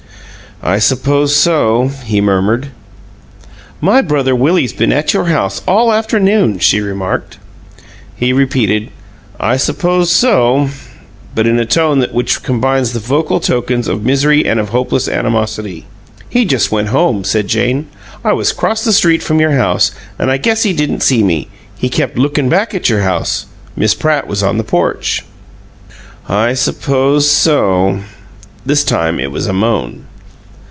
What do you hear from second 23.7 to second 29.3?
Miss Pratt was on the porch." "I suppose so." This time